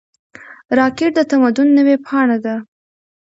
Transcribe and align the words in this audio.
راکټ 0.77 1.11
د 1.15 1.19
تمدن 1.31 1.67
نوې 1.77 1.95
پاڼه 2.05 2.37
ده 2.45 2.55